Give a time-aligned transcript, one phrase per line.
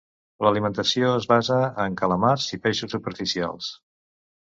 [0.45, 3.69] L'alimentació es basa en calamars i peixos superficials.